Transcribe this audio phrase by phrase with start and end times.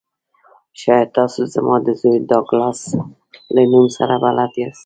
[0.81, 2.79] شاید تاسو زما د زوی ډګلاس
[3.55, 4.79] له نوم سره بلد یاست